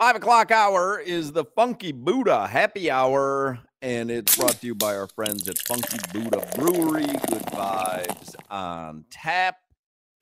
Five 0.00 0.16
o'clock 0.16 0.50
hour 0.50 0.98
is 0.98 1.32
the 1.32 1.44
Funky 1.44 1.92
Buddha 1.92 2.46
happy 2.46 2.90
hour, 2.90 3.58
and 3.82 4.10
it's 4.10 4.34
brought 4.34 4.58
to 4.58 4.66
you 4.66 4.74
by 4.74 4.96
our 4.96 5.06
friends 5.08 5.46
at 5.46 5.58
Funky 5.58 5.98
Buddha 6.10 6.48
Brewery. 6.56 7.04
Good 7.04 7.44
vibes 7.52 8.34
on 8.48 9.04
tap. 9.10 9.56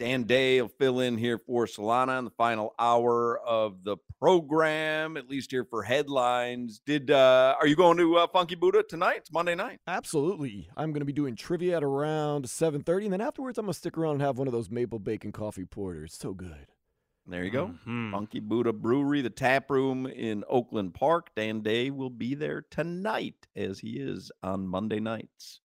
Dan 0.00 0.24
Day 0.24 0.60
will 0.60 0.68
fill 0.80 0.98
in 0.98 1.16
here 1.16 1.38
for 1.38 1.66
Solana 1.66 2.18
in 2.18 2.24
the 2.24 2.32
final 2.32 2.74
hour 2.80 3.38
of 3.38 3.84
the 3.84 3.96
program, 4.18 5.16
at 5.16 5.30
least 5.30 5.52
here 5.52 5.64
for 5.64 5.84
headlines. 5.84 6.80
Did 6.84 7.12
uh 7.12 7.54
are 7.60 7.68
you 7.68 7.76
going 7.76 7.98
to 7.98 8.16
uh, 8.16 8.26
Funky 8.26 8.56
Buddha 8.56 8.82
tonight? 8.82 9.18
It's 9.18 9.32
Monday 9.32 9.54
night. 9.54 9.78
Absolutely. 9.86 10.68
I'm 10.76 10.90
going 10.90 11.02
to 11.02 11.06
be 11.06 11.12
doing 11.12 11.36
trivia 11.36 11.76
at 11.76 11.84
around 11.84 12.46
7:30 12.46 13.04
and 13.04 13.12
then 13.12 13.20
afterwards 13.20 13.58
I'm 13.58 13.66
going 13.66 13.74
to 13.74 13.78
stick 13.78 13.96
around 13.96 14.14
and 14.14 14.22
have 14.22 14.38
one 14.38 14.48
of 14.48 14.52
those 14.52 14.70
maple 14.70 14.98
bacon 14.98 15.30
coffee 15.30 15.66
porters. 15.66 16.14
So 16.14 16.34
good. 16.34 16.66
There 17.28 17.44
you 17.44 17.50
go. 17.50 17.74
Mhm. 17.86 18.10
Funky 18.10 18.40
Buddha 18.40 18.72
Brewery, 18.72 19.20
the 19.20 19.28
tap 19.28 19.70
room 19.70 20.06
in 20.06 20.44
Oakland 20.48 20.94
Park. 20.94 21.34
Dan 21.34 21.60
Day 21.60 21.90
will 21.90 22.10
be 22.10 22.34
there 22.34 22.62
tonight, 22.62 23.46
as 23.54 23.78
he 23.78 23.98
is 23.98 24.32
on 24.42 24.66
Monday 24.66 24.98
nights. 24.98 25.60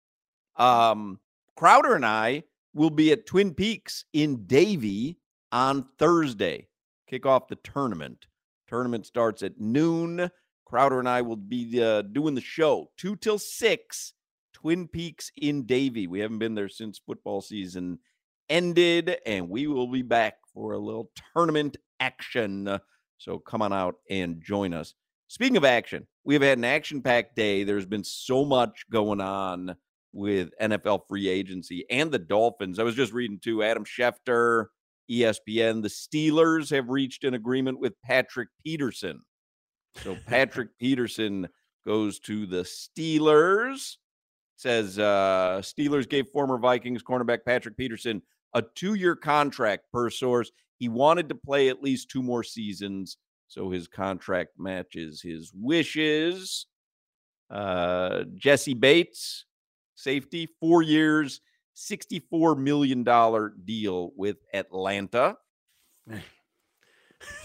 Um, 0.57 1.21
Crowder 1.57 1.95
and 1.95 2.07
I 2.07 2.45
will 2.73 2.89
be 2.91 3.13
at 3.13 3.27
Twin 3.27 3.55
Peaks 3.55 4.07
in 4.15 4.47
Davie 4.47 5.19
on 5.53 5.87
Thursday. 5.99 6.69
Kick 7.07 7.27
off 7.27 7.49
the 7.49 7.57
tournament. 7.57 8.27
Tournament 8.67 9.05
starts 9.05 9.43
at 9.43 9.61
noon. 9.61 10.31
Crowder 10.65 10.99
and 10.99 11.09
I 11.09 11.21
will 11.21 11.37
be 11.37 11.83
uh, 11.83 12.03
doing 12.03 12.35
the 12.35 12.41
show 12.41 12.91
two 12.97 13.17
till 13.17 13.39
six. 13.39 14.15
Twin 14.55 14.89
Peaks 14.89 15.31
in 15.37 15.67
Davie. 15.67 16.07
We 16.07 16.21
haven't 16.21 16.39
been 16.39 16.55
there 16.55 16.69
since 16.69 16.99
football 16.99 17.41
season 17.41 17.99
ended, 18.49 19.19
and 19.27 19.49
we 19.49 19.67
will 19.67 19.89
be 19.89 20.03
back 20.03 20.35
for 20.61 20.75
a 20.75 20.79
little 20.79 21.11
tournament 21.35 21.79
action. 22.01 22.79
So 23.17 23.39
come 23.39 23.63
on 23.63 23.73
out 23.73 23.95
and 24.11 24.43
join 24.43 24.75
us. 24.75 24.95
Speaking 25.29 25.57
of 25.57 25.65
action, 25.65 26.07
we 26.25 26.35
have 26.35 26.43
had 26.43 26.59
an 26.59 26.65
action 26.65 27.01
packed 27.01 27.35
day. 27.35 27.65
There's 27.65 27.87
been 27.87 28.05
so 28.05 28.45
much 28.45 28.85
going 28.91 29.23
on 29.23 29.75
with 30.13 30.51
NFL 30.61 31.03
free 31.09 31.29
agency 31.29 31.87
and 31.91 32.13
the 32.13 32.19
Dolphins. 32.19 32.79
I 32.79 32.83
was 32.83 32.95
just 32.95 33.13
reading 33.13 33.39
too 33.43 33.63
Adam 33.63 33.85
Schefter, 33.85 34.67
ESPN. 35.11 35.83
The 35.83 35.89
Steelers 35.89 36.69
have 36.71 36.91
reached 36.91 37.25
an 37.25 37.33
agreement 37.33 37.81
with 37.81 37.95
Patrick 38.05 38.49
Peterson. 38.63 39.23
So 40.03 40.17
Patrick 40.27 40.69
Peterson 40.79 41.49
goes 41.87 42.19
to 42.21 42.45
the 42.45 42.65
Steelers. 42.65 43.97
Says 44.57 44.99
uh, 44.99 45.63
Steelers 45.63 46.07
gave 46.07 46.29
former 46.29 46.59
Vikings 46.59 47.03
cornerback 47.03 47.47
Patrick 47.47 47.79
Peterson 47.79 48.21
a 48.55 48.63
two 48.63 48.95
year 48.95 49.17
contract 49.17 49.85
per 49.93 50.11
source. 50.11 50.51
He 50.79 50.89
wanted 50.89 51.29
to 51.29 51.35
play 51.35 51.69
at 51.69 51.83
least 51.83 52.11
two 52.11 52.23
more 52.23 52.43
seasons, 52.43 53.19
so 53.49 53.71
his 53.71 53.87
contract 53.87 54.51
matches 54.59 55.21
his 55.21 55.53
wishes. 55.55 56.67
Uh, 57.51 58.25
Jessie 58.35 58.75
Bates, 58.75 59.45
safety, 59.95 60.49
four 60.61 60.83
years, 60.83 61.41
$64 61.77 62.59
million 62.59 63.05
deal 63.65 64.13
with 64.17 64.37
Atlanta. 64.55 65.37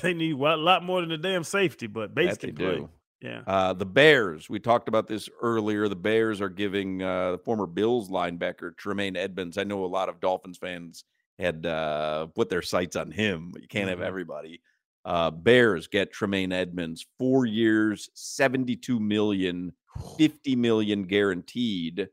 They 0.02 0.14
need 0.14 0.36
a 0.36 0.56
lot 0.56 0.84
more 0.84 1.02
than 1.02 1.12
a 1.12 1.18
damn 1.18 1.44
safety, 1.44 1.88
but 1.88 2.16
Bates 2.16 2.38
That 2.38 2.48
can 2.48 2.56
play. 2.56 2.76
do. 2.78 2.90
Yeah. 3.22 3.42
Uh, 3.48 3.74
the 3.74 3.86
Bears, 3.86 4.50
we 4.50 4.60
talked 4.60 4.88
about 4.88 5.08
this 5.08 5.30
earlier. 5.42 5.88
The 5.88 5.96
Bears 5.96 6.42
are 6.42 6.50
giving 6.50 7.02
uh, 7.02 7.32
the 7.34 7.38
former 7.40 7.66
Bills 7.66 8.10
linebacker 8.10 8.76
Tremaine 8.78 9.16
Edmunds. 9.16 9.58
I 9.58 9.64
know 9.64 9.84
a 9.84 9.88
lot 9.88 10.10
of 10.10 10.20
Dolphins 10.20 10.58
fans 10.58 11.06
had 11.40 11.66
uh, 11.66 12.28
put 12.28 12.50
their 12.50 12.62
sights 12.62 12.96
on 12.96 13.12
him. 13.12 13.52
but 13.52 13.62
You 13.62 13.68
can't 13.68 13.90
have 13.90 14.00
Mhm. 14.00 14.06
everybody. 14.06 14.62
Uh, 15.06 15.32
Bears 15.32 15.88
get 15.88 16.12
Tremaine 16.12 16.52
Edmunds, 16.52 17.06
four 17.20 17.46
years, 17.46 18.10
72 18.16 19.00
million, 19.00 19.74
50 20.18 20.56
million 20.56 21.04
guaranteed. 21.04 22.08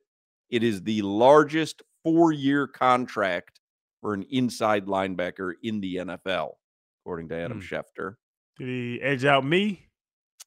It 0.50 0.62
is 0.62 0.82
the 0.82 1.02
largest 1.02 1.82
four 2.04 2.32
year 2.32 2.66
contract 2.66 3.60
for 4.00 4.12
an 4.14 4.24
inside 4.30 4.86
linebacker 4.86 5.54
in 5.62 5.80
the 5.80 5.96
NFL, 5.96 6.58
according 7.02 7.28
to 7.30 7.36
Adam 7.36 7.60
Hmm. 7.60 7.64
Schefter. 7.74 8.16
Did 8.58 8.68
he 8.68 9.00
edge 9.00 9.24
out 9.24 9.44
me? 9.44 9.86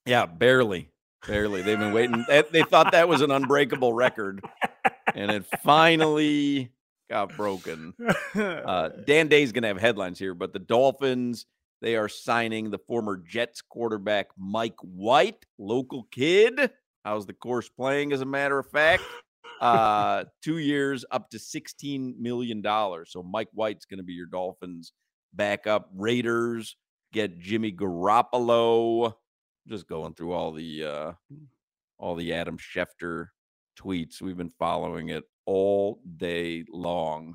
Yeah, 0.06 0.26
barely. 0.26 0.90
Barely. 1.26 1.62
They've 1.62 1.78
been 1.78 1.92
waiting. 1.92 2.24
They, 2.28 2.42
they 2.52 2.62
thought 2.62 2.92
that 2.92 3.08
was 3.08 3.20
an 3.20 3.30
unbreakable 3.30 3.92
record, 3.92 4.44
and 5.14 5.30
it 5.30 5.44
finally 5.64 6.70
got 7.10 7.36
broken. 7.36 7.94
Uh, 8.34 8.90
Dan 9.06 9.28
Day's 9.28 9.52
going 9.52 9.62
to 9.62 9.68
have 9.68 9.80
headlines 9.80 10.18
here, 10.18 10.34
but 10.34 10.52
the 10.52 10.58
Dolphins, 10.58 11.46
they 11.80 11.96
are 11.96 12.08
signing 12.08 12.70
the 12.70 12.78
former 12.78 13.16
Jets 13.16 13.62
quarterback 13.62 14.28
Mike 14.38 14.76
White, 14.82 15.44
local 15.58 16.06
kid. 16.12 16.70
How's 17.04 17.26
the 17.26 17.32
course 17.32 17.68
playing, 17.68 18.12
as 18.12 18.20
a 18.20 18.26
matter 18.26 18.58
of 18.58 18.68
fact? 18.70 19.02
Uh, 19.60 20.24
two 20.42 20.58
years, 20.58 21.04
up 21.10 21.30
to 21.30 21.38
$16 21.38 22.18
million. 22.18 22.62
So 23.06 23.22
Mike 23.22 23.48
White's 23.52 23.86
going 23.86 23.98
to 23.98 24.04
be 24.04 24.12
your 24.12 24.26
Dolphins 24.26 24.92
backup. 25.32 25.88
Raiders 25.94 26.76
get 27.12 27.38
Jimmy 27.38 27.72
Garoppolo. 27.72 29.14
Just 29.68 29.88
going 29.88 30.14
through 30.14 30.32
all 30.32 30.52
the 30.52 30.84
uh, 30.84 31.12
all 31.98 32.14
the 32.14 32.32
Adam 32.32 32.58
Schefter 32.58 33.28
tweets. 33.78 34.20
We've 34.20 34.36
been 34.36 34.50
following 34.50 35.08
it 35.10 35.24
all 35.44 36.00
day 36.16 36.64
long. 36.70 37.34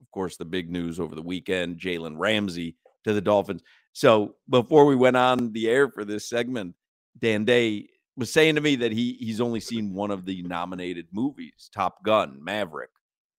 Of 0.00 0.10
course, 0.10 0.36
the 0.36 0.44
big 0.44 0.70
news 0.70 0.98
over 0.98 1.14
the 1.14 1.22
weekend 1.22 1.78
Jalen 1.78 2.14
Ramsey 2.16 2.76
to 3.04 3.12
the 3.12 3.20
Dolphins. 3.20 3.62
So 3.92 4.36
before 4.48 4.86
we 4.86 4.96
went 4.96 5.16
on 5.16 5.52
the 5.52 5.68
air 5.68 5.90
for 5.90 6.04
this 6.04 6.28
segment, 6.28 6.74
Dan 7.18 7.44
Day 7.44 7.88
was 8.16 8.32
saying 8.32 8.54
to 8.54 8.60
me 8.60 8.76
that 8.76 8.92
he 8.92 9.14
he's 9.14 9.40
only 9.40 9.60
seen 9.60 9.94
one 9.94 10.10
of 10.10 10.24
the 10.24 10.42
nominated 10.42 11.08
movies, 11.12 11.70
Top 11.74 12.02
Gun, 12.04 12.38
Maverick. 12.42 12.90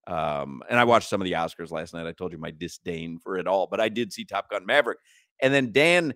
Um, 0.06 0.62
and 0.68 0.78
I 0.78 0.84
watched 0.84 1.08
some 1.08 1.20
of 1.20 1.26
the 1.26 1.32
Oscars 1.32 1.70
last 1.70 1.94
night. 1.94 2.06
I 2.06 2.12
told 2.12 2.32
you 2.32 2.38
my 2.38 2.50
disdain 2.50 3.18
for 3.22 3.36
it 3.36 3.46
all, 3.46 3.68
but 3.68 3.80
I 3.80 3.88
did 3.88 4.12
see 4.12 4.24
Top 4.24 4.50
Gun 4.50 4.66
Maverick. 4.66 4.98
And 5.40 5.54
then 5.54 5.72
Dan, 5.72 6.14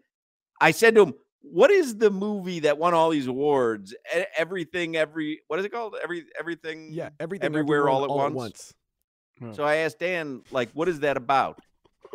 I 0.61 0.73
said 0.73 0.95
to 0.97 1.03
him, 1.03 1.15
"What 1.53 1.71
is 1.71 1.97
the 1.97 2.11
movie 2.11 2.61
that 2.61 2.79
won 2.79 2.95
all 2.95 3.11
these 3.11 3.27
awards? 3.27 3.95
Everything, 4.37 4.97
every 4.97 5.41
what 5.49 5.59
is 5.59 5.65
it 5.65 5.73
called? 5.73 5.97
Every 6.03 6.25
everything, 6.39 6.91
Yeah, 6.93 7.11
everything 7.21 7.47
everywhere, 7.47 7.89
all, 7.89 8.05
everywhere, 8.05 8.27
at, 8.27 8.33
once? 8.33 8.75
Huh. 9.39 9.47
Hmm. 9.47 9.53
So 9.53 9.65
I 9.65 9.77
asked 9.77 9.99
Dan, 9.99 10.43
like, 10.51 10.71
what 10.73 10.89
is 10.89 11.01
that 11.01 11.17
about? 11.17 11.61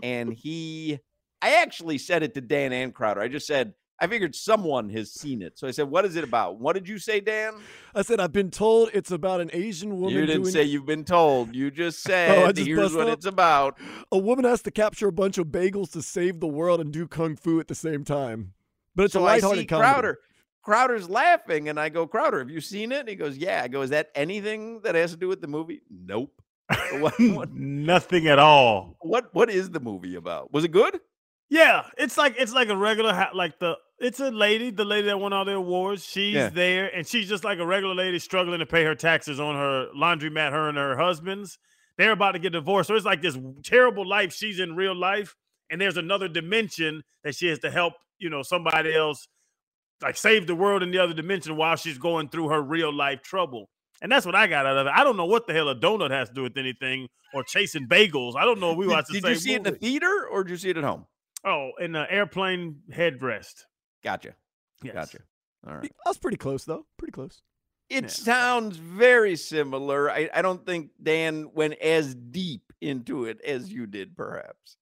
And 0.02 0.34
he, 0.34 1.00
I 1.42 1.62
actually 1.62 1.98
said 2.00 2.24
it 2.24 2.34
to 2.34 2.42
Dan 2.42 2.74
and 2.74 2.94
Crowder. 2.94 3.22
I 3.22 3.28
just 3.28 3.46
said, 3.46 3.74
I 4.00 4.08
figured 4.08 4.34
someone 4.34 4.90
has 4.90 5.14
seen 5.14 5.44
it. 5.44 5.60
So 5.60 5.68
I 5.68 5.72
said, 5.72 5.88
what 5.88 6.06
is 6.06 6.16
it 6.16 6.24
about? 6.24 6.60
What 6.60 6.74
did 6.74 6.90
you 6.90 6.98
say, 6.98 7.20
Dan? 7.20 7.54
I 7.94 8.02
said 8.02 8.20
I've 8.20 8.32
been 8.32 8.50
told 8.50 8.90
it's 8.96 9.12
about 9.12 9.42
an 9.42 9.52
Asian 9.54 9.98
woman 10.00 10.16
you 10.16 10.26
didn't 10.26 10.42
doing 10.42 10.52
say 10.54 10.64
you've 10.64 10.88
been 10.88 11.04
told. 11.04 11.54
You 11.54 11.70
just 11.70 12.00
oh, 12.08 12.10
said, 12.10 12.38
Oh, 12.40 12.52
just 12.52 12.68
here's 12.68 12.96
what 12.96 13.08
up? 13.08 13.14
it's 13.20 13.28
about. 13.28 13.78
a 14.12 14.18
woman 14.18 14.46
has 14.46 14.64
to 14.64 14.72
capture 14.72 15.10
a 15.10 15.12
bunch 15.12 15.38
of 15.38 15.48
bagels 15.48 15.92
to 15.92 16.02
save 16.02 16.40
the 16.40 16.48
world 16.48 16.82
and 16.82 16.92
do 16.92 17.08
kung 17.08 17.36
fu 17.36 17.60
at 17.60 17.68
the 17.68 17.76
same 17.76 18.04
time. 18.04 18.54
But 18.96 19.06
it's 19.06 19.14
so 19.14 19.22
a 19.22 19.24
I 19.24 19.34
lighthearted 19.34 19.62
see 19.62 19.66
comedy. 19.68 19.90
Crowder. 19.92 20.20
Crowder's 20.64 21.10
laughing, 21.10 21.70
and 21.70 21.80
I 21.80 21.90
go, 21.90 22.06
Crowder, 22.06 22.40
have 22.40 22.50
you 22.50 22.62
seen 22.62 22.92
it? 22.92 23.00
And 23.02 23.10
he 23.10 23.16
goes, 23.16 23.38
Yeah. 23.38 23.62
I 23.64 23.68
go, 23.68 23.82
Is 23.82 23.90
that 23.92 24.10
anything 24.16 24.82
that 24.82 24.96
has 24.96 25.12
to 25.12 25.18
do 25.18 25.28
with 25.28 25.42
the 25.42 25.48
movie? 25.48 25.82
Nope. 25.90 26.32
what, 27.00 27.14
what, 27.20 27.52
Nothing 27.54 28.28
at 28.28 28.40
all. 28.40 28.96
what 29.02 29.34
what 29.34 29.50
is 29.50 29.70
the 29.72 29.80
movie 29.80 30.16
about? 30.16 30.54
Was 30.54 30.64
it 30.64 30.72
good? 30.72 31.00
Yeah, 31.50 31.84
it's 31.98 32.16
like 32.18 32.36
it's 32.38 32.54
like 32.54 32.70
a 32.70 32.78
regular 32.78 33.30
like 33.34 33.60
the 33.60 33.78
it's 34.00 34.20
a 34.22 34.32
lady, 34.32 34.72
the 34.72 34.86
lady 34.86 35.08
that 35.08 35.20
won 35.20 35.34
all 35.34 35.44
the 35.46 35.54
awards. 35.56 36.04
She's 36.06 36.34
Yeah. 36.34 36.50
there, 36.50 36.88
and 36.96 37.06
she's 37.06 37.28
just 37.28 37.44
like 37.44 37.60
a 37.60 37.66
regular 37.66 37.94
lady 37.94 38.20
struggling 38.20 38.60
to 38.60 38.66
pay 38.66 38.84
her 38.86 38.96
taxes 38.96 39.40
on 39.40 39.56
her 39.56 39.88
laundromat. 39.96 40.52
Her 40.52 40.70
and 40.70 40.78
her 40.78 40.96
husband's. 40.98 41.60
They're 41.98 42.14
about 42.14 42.32
to 42.32 42.40
get 42.40 42.54
divorced, 42.54 42.88
so 42.88 42.96
it's 42.96 43.06
like 43.06 43.22
this 43.22 43.38
terrible 43.64 44.08
life 44.08 44.32
she's 44.34 44.60
in 44.60 44.76
real 44.78 44.96
life, 44.96 45.36
and 45.70 45.80
there's 45.82 45.98
another 45.98 46.28
dimension 46.30 47.04
that 47.26 47.36
she 47.36 47.48
has 47.48 47.60
to 47.60 47.70
help. 47.70 47.94
You 48.22 48.30
know, 48.30 48.44
somebody 48.44 48.94
else 48.96 49.28
like 50.02 50.16
save 50.16 50.48
the 50.48 50.56
world 50.56 50.82
in 50.84 50.92
the 50.92 51.00
other 51.00 51.14
dimension 51.14 51.56
while 51.58 51.76
she's 51.76 51.98
going 51.98 52.30
through 52.30 52.50
her 52.50 52.62
real 52.62 52.94
life 52.94 53.22
trouble. 53.22 53.70
And 54.02 54.12
that's 54.12 54.26
what 54.26 54.34
I 54.36 54.48
got 54.48 54.66
out 54.66 54.78
of 54.78 54.88
it. 54.88 54.94
I 54.96 55.04
don't 55.04 55.18
know 55.18 55.26
what 55.26 55.46
the 55.46 55.54
hell 55.54 55.70
a 55.70 55.76
donut 55.76 56.10
has 56.12 56.30
to 56.30 56.34
do 56.34 56.44
with 56.44 56.58
anything 56.58 57.08
or 57.36 57.44
chasing 57.44 57.88
bagels. 57.88 58.36
I 58.36 58.46
don't 58.46 58.60
know. 58.60 58.72
if 58.72 58.78
We 58.78 58.86
Did, 58.86 58.92
watched 58.92 59.08
the 59.10 59.14
did 59.16 59.24
same 59.24 59.32
you 59.34 59.40
see 59.40 59.54
it 59.54 59.58
in 59.58 59.64
the 59.64 59.72
theater 59.74 60.28
or 60.32 60.44
did 60.44 60.52
you 60.52 60.58
see 60.58 60.70
it 60.72 60.78
at 60.78 60.84
home? 60.84 61.06
Oh, 61.46 61.72
in 61.80 61.92
the 61.92 62.12
airplane 62.12 62.82
headrest. 62.92 63.66
Gotcha. 64.04 64.34
Yes. 64.82 64.94
Gotcha. 64.96 65.20
All 65.68 65.76
right. 65.76 65.92
I 66.06 66.10
was 66.10 66.18
pretty 66.18 66.38
close 66.38 66.64
though. 66.66 66.86
Pretty 66.98 67.12
close. 67.12 67.42
It 67.90 68.04
Yeah. 68.06 68.10
sounds 68.10 68.78
very 68.78 69.36
similar. 69.36 70.10
I, 70.10 70.30
I 70.34 70.42
don't 70.42 70.66
think 70.66 70.92
Dan 71.02 71.52
went 71.54 71.76
as 71.76 72.16
deep 72.16 72.74
into 72.82 73.26
it 73.26 73.40
as 73.42 73.72
you 73.72 73.86
did, 73.86 74.16
perhaps. 74.18 74.78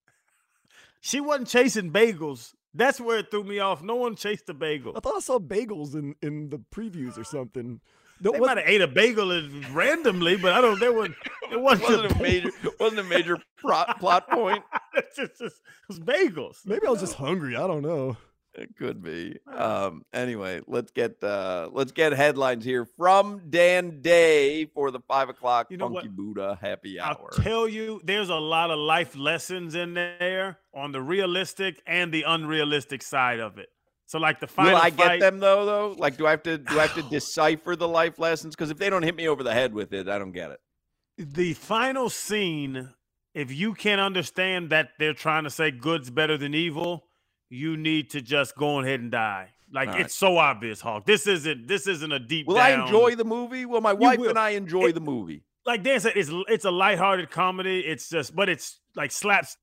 She 1.02 1.20
wasn't 1.20 1.48
chasing 1.48 1.90
bagels. 1.92 2.54
That's 2.74 3.00
where 3.00 3.18
it 3.18 3.30
threw 3.30 3.42
me 3.44 3.58
off. 3.58 3.82
No 3.82 3.96
one 3.96 4.14
chased 4.14 4.46
the 4.46 4.54
bagel. 4.54 4.92
I 4.96 5.00
thought 5.00 5.16
I 5.16 5.20
saw 5.20 5.38
bagels 5.38 5.94
in 5.94 6.14
in 6.22 6.50
the 6.50 6.58
previews 6.58 7.18
or 7.18 7.24
something. 7.24 7.80
No, 8.22 8.32
They 8.32 8.38
what- 8.40 8.48
might 8.48 8.58
have 8.58 8.68
ate 8.68 8.80
a 8.82 8.86
bagel 8.86 9.28
randomly, 9.72 10.36
but 10.36 10.52
I 10.52 10.60
don't. 10.60 10.78
There 10.78 10.92
was 10.92 11.08
it 11.08 11.14
It 11.52 11.60
wasn't, 11.60 11.88
wasn't 11.90 12.12
a 12.12 12.22
major 12.22 12.50
wasn't 12.78 13.00
a 13.00 13.04
major 13.04 13.38
plot, 13.60 13.98
plot 13.98 14.28
point. 14.30 14.62
it's 14.94 15.16
just, 15.16 15.38
just- 15.38 15.56
it 15.56 15.88
was 15.88 15.98
bagels. 16.00 16.58
maybe 16.66 16.86
I 16.86 16.90
was 16.90 17.00
just 17.00 17.14
hungry. 17.14 17.56
I 17.56 17.66
don't 17.66 17.82
know. 17.82 18.16
It 18.54 18.76
could 18.76 19.02
be. 19.02 19.38
Um, 19.46 20.04
anyway, 20.12 20.60
let's 20.66 20.90
get 20.90 21.22
uh 21.22 21.68
let's 21.72 21.92
get 21.92 22.12
headlines 22.12 22.64
here 22.64 22.84
from 22.84 23.42
Dan 23.48 24.00
Day 24.00 24.64
for 24.66 24.90
the 24.90 25.00
five 25.00 25.28
o'clock 25.28 25.68
You 25.70 25.76
know 25.76 25.86
Funky 25.86 26.08
what? 26.08 26.16
Buddha 26.16 26.58
happy 26.60 26.98
hour. 26.98 27.30
I'll 27.32 27.42
tell 27.42 27.68
you, 27.68 28.00
there's 28.04 28.28
a 28.28 28.34
lot 28.34 28.70
of 28.70 28.78
life 28.78 29.16
lessons 29.16 29.74
in 29.76 29.94
there 29.94 30.58
on 30.74 30.90
the 30.92 31.00
realistic 31.00 31.80
and 31.86 32.12
the 32.12 32.24
unrealistic 32.26 33.02
side 33.02 33.38
of 33.38 33.58
it. 33.58 33.68
So, 34.06 34.18
like 34.18 34.40
the 34.40 34.48
final 34.48 34.72
Will 34.72 34.78
I 34.80 34.90
get 34.90 35.20
them 35.20 35.38
though? 35.38 35.64
Though, 35.64 35.94
like, 35.96 36.16
do 36.16 36.26
I 36.26 36.30
have 36.30 36.42
to 36.42 36.58
do 36.58 36.80
I 36.80 36.82
have 36.88 36.94
to 36.94 37.02
decipher 37.10 37.76
the 37.76 37.86
life 37.86 38.18
lessons? 38.18 38.56
Because 38.56 38.70
if 38.72 38.78
they 38.78 38.90
don't 38.90 39.04
hit 39.04 39.14
me 39.14 39.28
over 39.28 39.44
the 39.44 39.54
head 39.54 39.72
with 39.72 39.92
it, 39.92 40.08
I 40.08 40.18
don't 40.18 40.32
get 40.32 40.50
it. 40.50 40.60
the 41.16 41.54
final 41.54 42.10
scene, 42.10 42.90
if 43.32 43.52
you 43.52 43.74
can't 43.74 44.00
understand 44.00 44.70
that 44.70 44.88
they're 44.98 45.14
trying 45.14 45.44
to 45.44 45.50
say 45.50 45.70
good's 45.70 46.10
better 46.10 46.36
than 46.36 46.54
evil, 46.54 47.04
you 47.50 47.76
need 47.76 48.10
to 48.10 48.22
just 48.22 48.56
go 48.56 48.80
ahead 48.80 49.00
and 49.00 49.10
die. 49.10 49.50
Like 49.72 49.90
All 49.90 49.96
it's 49.96 50.14
so 50.14 50.38
obvious, 50.38 50.80
Hawk. 50.80 51.04
This 51.04 51.26
isn't 51.26 51.68
this 51.68 51.86
isn't 51.86 52.10
a 52.10 52.18
deep. 52.18 52.46
Will 52.46 52.58
I 52.58 52.70
enjoy 52.70 53.14
the 53.14 53.24
movie? 53.24 53.66
Will 53.66 53.80
my 53.80 53.92
wife 53.92 54.18
will. 54.18 54.30
and 54.30 54.38
I 54.38 54.50
enjoy 54.50 54.86
It- 54.86 54.94
the 54.94 55.00
movie? 55.00 55.42
Like 55.66 55.82
Dan 55.82 56.00
said, 56.00 56.14
it's 56.16 56.30
it's 56.48 56.64
a 56.64 56.70
lighthearted 56.70 57.30
comedy. 57.30 57.80
It's 57.80 58.08
just, 58.08 58.34
but 58.34 58.48
it's 58.48 58.80
like 58.96 59.10
slaps 59.12 59.56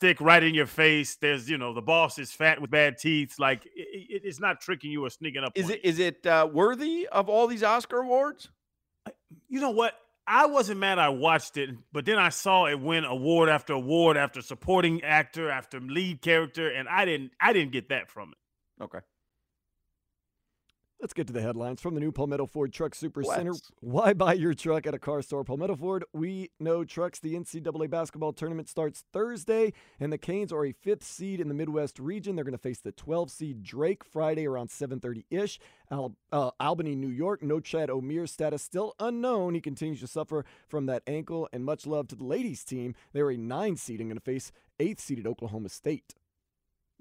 slapstick 0.00 0.20
right 0.20 0.42
in 0.42 0.54
your 0.54 0.66
face. 0.66 1.16
There's 1.16 1.48
you 1.48 1.56
know 1.56 1.72
the 1.72 1.82
boss 1.82 2.18
is 2.18 2.32
fat 2.32 2.60
with 2.60 2.70
bad 2.70 2.98
teeth. 2.98 3.36
Like 3.38 3.64
it, 3.66 3.70
it- 3.76 4.22
it's 4.24 4.40
not 4.40 4.60
tricking 4.60 4.90
you 4.90 5.04
or 5.04 5.10
sneaking 5.10 5.44
up. 5.44 5.52
Is 5.54 5.70
it 5.70 5.80
is 5.84 5.98
it 5.98 6.26
uh, 6.26 6.48
worthy 6.52 7.06
of 7.08 7.28
all 7.28 7.46
these 7.46 7.62
Oscar 7.62 7.98
awards? 8.00 8.48
you. 9.06 9.12
You 9.48 9.60
know 9.60 9.70
what? 9.70 9.94
I 10.26 10.46
wasn't 10.46 10.80
mad. 10.80 10.98
I 10.98 11.08
watched 11.08 11.56
it, 11.56 11.70
but 11.92 12.04
then 12.04 12.18
I 12.18 12.28
saw 12.28 12.66
it 12.66 12.80
win 12.80 13.04
award 13.04 13.48
after 13.48 13.72
award 13.72 14.16
after 14.16 14.42
supporting 14.42 15.02
actor 15.02 15.50
after 15.50 15.80
lead 15.80 16.22
character, 16.22 16.68
and 16.68 16.88
I 16.88 17.04
didn't. 17.04 17.32
I 17.40 17.52
didn't 17.52 17.72
get 17.72 17.88
that 17.88 18.10
from 18.10 18.32
it. 18.32 18.84
Okay. 18.84 19.00
Let's 21.00 21.14
get 21.14 21.26
to 21.28 21.32
the 21.32 21.40
headlines 21.40 21.80
from 21.80 21.94
the 21.94 22.00
new 22.00 22.12
Palmetto 22.12 22.44
Ford 22.44 22.74
Truck 22.74 22.94
Super 22.94 23.22
Center. 23.22 23.52
Why 23.80 24.12
buy 24.12 24.34
your 24.34 24.52
truck 24.52 24.86
at 24.86 24.92
a 24.92 24.98
car 24.98 25.22
store? 25.22 25.44
Palmetto 25.44 25.74
Ford, 25.74 26.04
we 26.12 26.50
know 26.60 26.84
trucks. 26.84 27.18
The 27.18 27.34
NCAA 27.34 27.88
basketball 27.88 28.34
tournament 28.34 28.68
starts 28.68 29.04
Thursday, 29.10 29.72
and 29.98 30.12
the 30.12 30.18
Canes 30.18 30.52
are 30.52 30.66
a 30.66 30.72
fifth 30.72 31.02
seed 31.02 31.40
in 31.40 31.48
the 31.48 31.54
Midwest 31.54 31.98
region. 31.98 32.36
They're 32.36 32.44
going 32.44 32.52
to 32.52 32.58
face 32.58 32.80
the 32.80 32.92
12 32.92 33.30
seed 33.30 33.62
Drake 33.62 34.04
Friday 34.04 34.46
around 34.46 34.68
7:30 34.68 35.24
ish. 35.30 35.58
Al- 35.90 36.16
uh, 36.32 36.50
Albany, 36.60 36.94
New 36.94 37.08
York. 37.08 37.40
Norchad 37.40 37.88
Omier 37.88 38.28
status 38.28 38.60
still 38.60 38.94
unknown. 39.00 39.54
He 39.54 39.62
continues 39.62 40.00
to 40.00 40.06
suffer 40.06 40.44
from 40.68 40.84
that 40.84 41.02
ankle, 41.06 41.48
and 41.50 41.64
much 41.64 41.86
love 41.86 42.08
to 42.08 42.14
the 42.14 42.24
ladies 42.24 42.62
team. 42.62 42.94
They're 43.14 43.30
a 43.30 43.38
nine 43.38 43.78
seed 43.78 44.00
and 44.00 44.10
going 44.10 44.18
to 44.18 44.22
face 44.22 44.52
eighth 44.78 45.00
seeded 45.00 45.26
Oklahoma 45.26 45.70
State. 45.70 46.14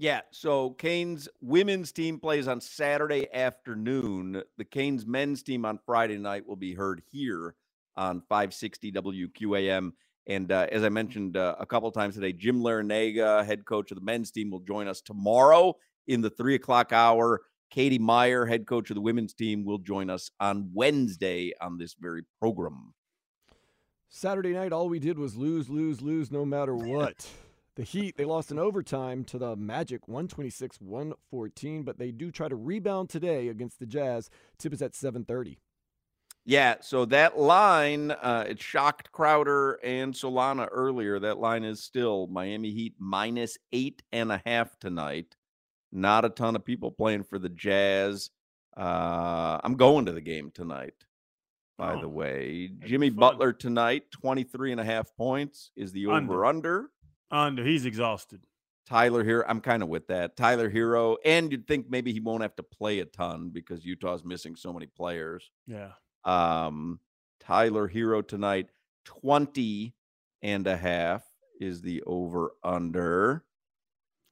Yeah, 0.01 0.21
so 0.31 0.69
Canes 0.69 1.27
women's 1.41 1.91
team 1.91 2.19
plays 2.19 2.47
on 2.47 2.61
Saturday 2.61 3.27
afternoon. 3.33 4.41
The 4.57 4.63
Canes 4.63 5.05
men's 5.05 5.43
team 5.43 5.65
on 5.65 5.77
Friday 5.85 6.17
night 6.17 6.47
will 6.47 6.55
be 6.55 6.73
heard 6.73 7.01
here 7.11 7.53
on 7.97 8.21
560 8.21 8.93
WQAM. 8.93 9.91
And 10.25 10.53
uh, 10.53 10.67
as 10.71 10.85
I 10.85 10.89
mentioned 10.89 11.35
uh, 11.35 11.57
a 11.59 11.65
couple 11.65 11.91
times 11.91 12.15
today, 12.15 12.31
Jim 12.31 12.61
Larrañaga, 12.61 13.45
head 13.45 13.65
coach 13.65 13.91
of 13.91 13.95
the 13.95 14.03
men's 14.05 14.31
team, 14.31 14.49
will 14.49 14.61
join 14.61 14.87
us 14.87 15.01
tomorrow 15.01 15.75
in 16.07 16.21
the 16.21 16.29
three 16.29 16.55
o'clock 16.55 16.93
hour. 16.93 17.41
Katie 17.69 17.99
Meier, 17.99 18.45
head 18.45 18.65
coach 18.65 18.89
of 18.89 18.95
the 18.95 19.01
women's 19.01 19.33
team, 19.33 19.65
will 19.65 19.79
join 19.79 20.09
us 20.09 20.31
on 20.39 20.71
Wednesday 20.73 21.51
on 21.59 21.77
this 21.77 21.93
very 21.99 22.21
program. 22.39 22.93
Saturday 24.07 24.53
night, 24.53 24.71
all 24.71 24.87
we 24.87 24.99
did 24.99 25.19
was 25.19 25.35
lose, 25.35 25.69
lose, 25.69 26.01
lose 26.01 26.31
no 26.31 26.45
matter 26.45 26.73
what. 26.75 27.27
The 27.79 27.85
Heat, 27.85 28.17
they 28.17 28.25
lost 28.25 28.51
in 28.51 28.59
overtime 28.59 29.23
to 29.23 29.37
the 29.37 29.55
Magic 29.55 30.05
126 30.09 30.81
114, 30.81 31.83
but 31.83 31.97
they 31.97 32.11
do 32.11 32.29
try 32.29 32.49
to 32.49 32.55
rebound 32.57 33.07
today 33.09 33.47
against 33.47 33.79
the 33.79 33.85
Jazz. 33.85 34.29
Tip 34.57 34.73
is 34.73 34.81
at 34.81 34.93
730. 34.95 35.59
Yeah, 36.43 36.75
so 36.81 37.05
that 37.05 37.39
line, 37.39 38.11
uh, 38.11 38.43
it 38.49 38.61
shocked 38.61 39.13
Crowder 39.13 39.79
and 39.81 40.13
Solana 40.13 40.67
earlier. 40.69 41.19
That 41.19 41.39
line 41.39 41.63
is 41.63 41.81
still 41.81 42.27
Miami 42.27 42.71
Heat 42.71 42.95
minus 42.99 43.57
eight 43.71 44.03
and 44.11 44.29
a 44.29 44.41
half 44.45 44.77
tonight. 44.79 45.37
Not 45.89 46.25
a 46.25 46.29
ton 46.29 46.57
of 46.57 46.65
people 46.65 46.91
playing 46.91 47.23
for 47.23 47.39
the 47.39 47.47
Jazz. 47.47 48.29
Uh, 48.75 49.57
I'm 49.63 49.75
going 49.75 50.05
to 50.07 50.11
the 50.11 50.19
game 50.19 50.51
tonight, 50.53 50.95
by 51.77 51.95
the 51.95 52.07
Oh, 52.07 52.09
way. 52.09 52.71
Jimmy. 52.85 53.09
Butler 53.09 53.53
tonight, 53.53 54.11
23 54.11 54.73
and 54.73 54.81
a 54.81 54.85
half 54.85 55.15
points 55.15 55.71
is 55.77 55.93
the 55.93 56.07
over 56.07 56.15
under. 56.17 56.45
Under, 56.45 56.89
he's 57.57 57.85
exhausted. 57.85 58.41
Tyler 58.87 59.23
here, 59.23 59.45
I'm 59.47 59.61
kind 59.61 59.83
of 59.83 59.89
with 59.89 60.07
that. 60.07 60.35
Tyler 60.35 60.69
Herro, 60.69 61.17
and 61.23 61.51
you'd 61.51 61.67
think 61.67 61.89
maybe 61.89 62.11
he 62.11 62.19
won't 62.19 62.41
have 62.41 62.55
to 62.55 62.63
play 62.63 62.99
a 62.99 63.05
ton 63.05 63.49
because 63.49 63.85
Utah's 63.85 64.25
missing 64.25 64.55
so 64.55 64.73
many 64.73 64.87
players. 64.87 65.51
Yeah. 65.67 65.91
Um, 66.25 66.99
Tyler 67.39 67.87
Herro 67.87 68.27
tonight, 68.27 68.69
20 69.05 69.93
and 70.41 70.65
a 70.65 70.75
half 70.75 71.23
is 71.59 71.81
the 71.81 72.01
over 72.07 72.53
under. 72.63 73.43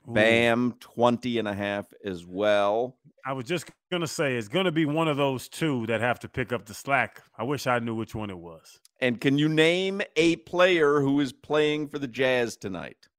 Bam, 0.07 0.75
20 0.79 1.37
and 1.37 1.47
a 1.47 1.53
half 1.53 1.85
as 2.03 2.25
well. 2.25 2.97
I 3.25 3.33
was 3.33 3.45
just 3.45 3.69
gonna 3.91 4.07
say 4.07 4.37
it's 4.37 4.47
gonna 4.47 4.71
be 4.71 4.85
one 4.85 5.09
of 5.09 5.17
those 5.17 5.49
two 5.49 5.85
that 5.87 5.99
have 5.99 6.19
to 6.21 6.29
pick 6.29 6.53
up 6.53 6.65
the 6.65 6.73
slack. 6.73 7.21
I 7.37 7.43
wish 7.43 7.67
I 7.67 7.79
knew 7.79 7.93
which 7.93 8.15
one 8.15 8.29
it 8.29 8.37
was. 8.37 8.79
And 9.01 9.19
can 9.19 9.37
you 9.37 9.49
name 9.49 10.01
a 10.15 10.37
player 10.37 11.01
who 11.01 11.19
is 11.19 11.33
playing 11.33 11.89
for 11.89 11.99
the 11.99 12.07
Jazz 12.07 12.55
tonight? 12.55 13.09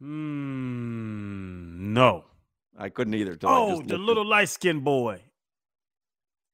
Hmm. 0.00 1.92
No. 1.92 2.24
I 2.78 2.90
couldn't 2.90 3.14
either. 3.14 3.36
Oh, 3.42 3.82
the 3.82 3.98
little 3.98 4.26
light 4.26 4.50
skinned 4.50 4.84
boy. 4.84 5.22